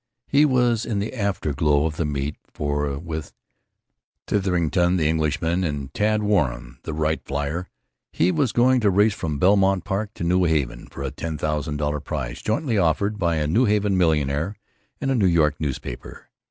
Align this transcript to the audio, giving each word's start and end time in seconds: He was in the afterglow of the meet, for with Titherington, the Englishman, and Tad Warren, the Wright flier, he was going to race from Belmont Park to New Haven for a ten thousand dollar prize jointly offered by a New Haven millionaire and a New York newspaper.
He 0.27 0.45
was 0.45 0.83
in 0.83 0.97
the 0.97 1.13
afterglow 1.13 1.85
of 1.85 1.97
the 1.97 2.07
meet, 2.07 2.35
for 2.51 2.97
with 2.97 3.33
Titherington, 4.25 4.97
the 4.97 5.07
Englishman, 5.07 5.63
and 5.63 5.93
Tad 5.93 6.23
Warren, 6.23 6.79
the 6.81 6.93
Wright 6.95 7.21
flier, 7.23 7.69
he 8.11 8.31
was 8.31 8.51
going 8.51 8.79
to 8.79 8.89
race 8.89 9.13
from 9.13 9.37
Belmont 9.37 9.83
Park 9.83 10.15
to 10.15 10.23
New 10.23 10.45
Haven 10.45 10.87
for 10.87 11.03
a 11.03 11.11
ten 11.11 11.37
thousand 11.37 11.77
dollar 11.77 11.99
prize 11.99 12.41
jointly 12.41 12.79
offered 12.79 13.19
by 13.19 13.35
a 13.35 13.45
New 13.45 13.65
Haven 13.65 13.95
millionaire 13.95 14.55
and 14.99 15.11
a 15.11 15.13
New 15.13 15.27
York 15.27 15.57
newspaper. 15.59 16.31